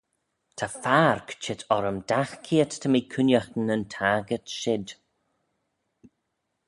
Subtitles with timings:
[0.57, 4.87] Ta farg çheet orrym dagh keayrt ta mee cooniaghtyn yn taghtyrt shid.